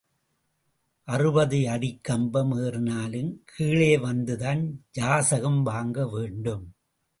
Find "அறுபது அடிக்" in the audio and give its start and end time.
1.07-2.03